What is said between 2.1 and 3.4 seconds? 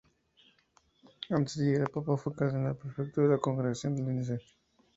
fue cardenal-prefecto de la